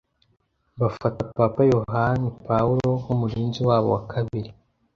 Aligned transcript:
bafata 0.79 1.21
Papa 1.37 1.61
Yohani 1.73 2.27
Pawulo 2.47 2.89
nk'umurinzi 3.01 3.59
wabo 3.67 3.87
wa 3.95 4.01
kabiri 4.11 4.49